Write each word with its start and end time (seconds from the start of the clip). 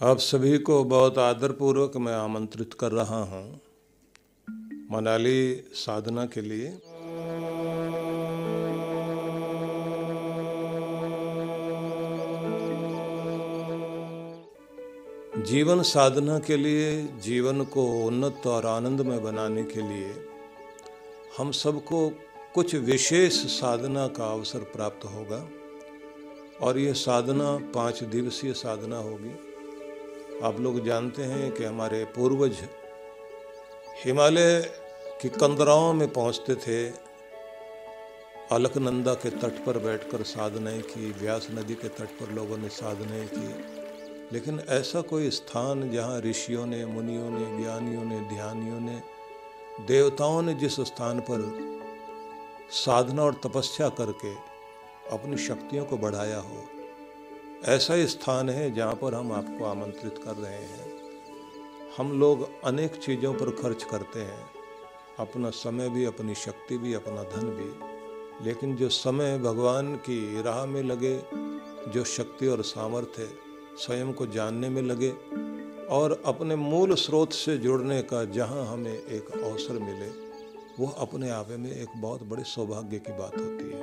आप 0.00 0.18
सभी 0.18 0.58
को 0.58 0.84
बहुत 0.84 1.18
आदरपूर्वक 1.18 1.96
मैं 1.96 2.12
आमंत्रित 2.14 2.74
कर 2.74 2.92
रहा 2.92 3.18
हूँ 3.22 3.60
मनाली 4.90 5.64
साधना 5.74 6.26
के 6.26 6.40
लिए। 6.40 6.68
जीवन 15.42 15.82
साधना 15.82 16.38
के 16.38 16.56
लिए, 16.56 17.02
जीवन 17.02 17.64
को 17.64 18.06
उन्नत 18.06 18.46
और 18.46 18.66
आनंदमय 18.66 19.18
बनाने 19.18 19.64
के 19.64 19.82
लिए 19.82 20.14
हम 21.38 21.52
सबको 21.52 22.08
कुछ 22.54 22.74
विशेष 22.74 23.32
साधना 23.32 24.06
का 24.06 24.32
अवसर 24.32 24.58
प्राप्त 24.58 25.04
होगा 25.04 25.48
और 26.66 26.78
ये 26.78 26.94
साधना 26.94 27.56
पाँच 27.74 28.04
दिवसीय 28.04 28.52
साधना 28.52 28.96
होगी। 28.96 29.36
आप 30.42 30.60
लोग 30.60 30.84
जानते 30.84 31.22
हैं 31.22 31.52
कि 31.52 31.64
हमारे 31.64 32.04
पूर्वज 32.04 32.56
हिमालय 34.04 34.70
की 35.22 35.28
कंदराओं 35.28 35.94
में 35.94 36.12
पहुँचते 36.12 36.54
थे, 36.54 36.90
अलकनंदा 38.52 39.14
के 39.14 39.30
तट 39.30 39.64
पर 39.64 39.78
बैठकर 39.78 40.22
साधनाएँ 40.22 40.82
की, 40.82 41.12
व्यास 41.12 41.48
नदी 41.50 41.74
के 41.74 41.88
तट 41.88 42.06
पर 42.06 42.32
लोगों 42.32 42.58
ने 42.58 42.68
साधनाएँ 42.68 43.28
की। 43.34 43.48
लेकिन 44.32 44.62
ऐसा 44.68 45.00
कोई 45.00 45.30
स्थान 45.30 45.90
जहाँ 45.90 46.20
ऋषियों 46.20 46.66
ने, 46.66 46.86
मुनियों 46.86 47.30
ने, 47.30 47.62
ज्ञानियों 47.62 48.04
ने, 48.04 48.20
ध्यानियों 48.20 48.80
ने, 48.80 49.02
देवताओं 49.86 50.42
ने 50.42 50.54
जिस 50.54 50.80
स्थान 50.80 51.20
पर 51.20 51.68
साधना 52.70 53.22
और 53.22 53.40
तपस्या 53.44 53.88
करके 53.88 54.34
अपनी 55.12 55.36
शक्तियों 55.36 55.84
को 55.84 55.96
बढ़ाया 55.96 56.38
हो 56.38 56.77
ऐसा 57.64 58.06
स्थान 58.06 58.50
है 58.50 58.74
जहाँ 58.74 58.94
पर 58.94 59.14
हम 59.14 59.32
आपको 59.32 59.64
आमंत्रित 59.64 60.18
कर 60.18 60.32
रहे 60.32 60.54
हैं। 60.54 60.98
हम 61.96 62.20
लोग 62.20 62.62
अनेक 62.64 62.94
चीज़ों 62.96 63.34
पर 63.34 63.50
खर्च 63.50 63.84
करते 63.84 64.20
हैं। 64.20 64.50
अपना 65.18 65.50
समय 65.50 65.88
भी, 65.88 66.04
अपनी 66.04 66.34
शक्ति 66.34 66.78
भी, 66.78 66.94
अपना 66.94 67.22
धन 67.22 67.46
भी। 67.46 67.98
लेकिन 68.44 68.76
जो 68.76 68.88
समय 68.88 69.38
भगवान 69.38 69.96
की 69.96 70.42
राह 70.42 70.66
में 70.66 70.82
लगे, 70.82 71.22
जो 71.90 72.04
शक्ति 72.04 72.46
और 72.46 72.62
सामर्थ्य 72.62 73.28
स्वयं 73.76 74.12
को 74.12 74.26
जानने 74.26 74.68
में 74.68 74.82
लगे 74.82 75.10
और 75.86 76.22
अपने 76.26 76.56
मूल 76.56 76.94
स्रोत 76.94 77.32
से 77.32 77.58
जुड़ने 77.58 78.02
का 78.02 78.24
जहाँ 78.24 78.66
हमें 78.66 78.98
एक 78.98 79.30
अवसर 79.30 79.78
मिले, 79.78 80.08
वो 80.80 80.86
अपने 80.90 81.30
आप 81.30 81.46
में 81.50 81.70
एक 81.70 81.88
बहुत 81.96 82.22
बड़े 82.22 82.44
सौभाग्य 82.44 82.98
की 82.98 83.12
बात 83.12 83.36
होती 83.38 83.70
है। 83.70 83.77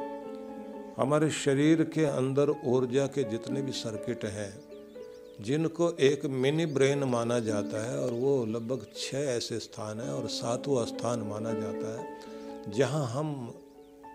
हमारे 0.97 1.29
शरीर 1.29 1.83
के 1.83 2.05
अंदर 2.05 2.49
ऊर्जा 2.65 3.07
के 3.07 3.23
जितने 3.23 3.61
भी 3.61 3.71
सर्किट 3.71 4.25
हैं, 4.25 4.59
जिनको 5.41 5.91
एक 5.91 6.25
मिनी 6.25 6.65
ब्रेन 6.65 7.03
माना 7.03 7.39
जाता 7.39 7.91
है, 7.91 7.99
और 7.99 8.11
वो 8.11 8.45
लगभग 8.45 8.85
छः 8.97 9.17
ऐसे 9.17 9.59
स्थान 9.59 9.99
हैं 9.99 10.09
और 10.09 10.27
सातवां 10.27 10.85
स्थान 10.85 11.19
माना 11.19 11.53
जाता 11.53 11.99
है, 11.99 12.21
जहाँ 12.69 13.05
हम 13.07 13.53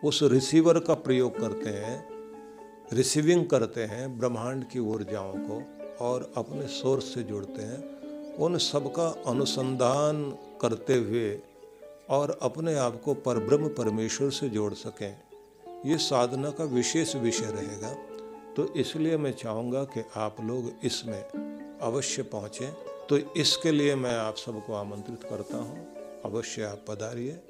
उस 0.04 0.22
रिसीवर 0.22 0.78
का 0.78 0.94
प्रयोग 0.94 1.38
करते 1.40 1.70
हैं, 1.70 2.08
रिसीविंग 2.92 3.46
करते 3.46 3.84
हैं 3.84 4.18
ब्रह्मांड 4.18 4.64
की 4.64 4.78
ऊर्जाओं 4.78 5.34
को 5.36 5.62
और 6.04 6.32
अपने 6.36 6.66
सोर्स 6.66 7.14
से 7.14 7.22
जुड़ते 7.22 7.62
हैं। 7.62 8.36
उन 8.36 8.58
सब 8.58 8.92
का 8.92 9.22
अनुसंधान 9.26 10.30
करते 10.60 10.94
हुए 10.94 11.40
और 12.10 12.38
अपने 12.42 12.74
आप 12.74 13.02
को 13.02 13.14
परब्रह्म 13.14 13.68
परमेश्वर 13.68 14.30
से 14.30 14.48
जोड़ 14.48 14.74
सकें। 14.74 15.29
ये 15.86 15.98
साधना 15.98 16.50
का 16.50 16.64
विशेष 16.64 17.16
विषय 17.16 17.46
रहेगा। 17.46 17.92
तो 18.54 18.74
इसलिए 18.74 19.16
मैं 19.16 19.32
चाहूँगा 19.32 19.84
कि 19.84 20.04
आप 20.16 20.36
लोग 20.40 20.72
इसमें 20.84 21.22
अवश्य 21.78 22.22
पहुँचें। 22.22 22.72
तो 23.08 23.18
इसके 23.18 23.72
लिए 23.72 23.94
मैं 23.94 24.14
आप 24.16 24.36
सबको 24.36 24.74
आमंत्रित 24.74 25.24
करता 25.24 25.56
हूँ। 25.56 25.86
अवश्य 26.24 26.62
आप 26.62 26.84
पधारिए। 26.88 27.40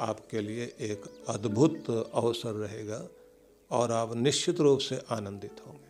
आपके 0.00 0.40
लिए 0.40 0.64
एक 0.80 1.02
अद्भुत 1.28 1.90
अवसर 2.14 2.52
रहेगा 2.52 3.08
और 3.70 3.92
आप 3.92 4.16
निश्चित 4.16 4.60
रूप 4.60 4.78
से 4.78 5.02
आनंदित 5.10 5.56
होंगे। 5.66 5.87